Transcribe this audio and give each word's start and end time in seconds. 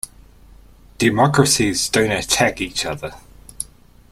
Democracies 0.97 1.87
don't 1.87 2.09
attack 2.09 2.59
each 2.59 2.87
other. 2.87 3.13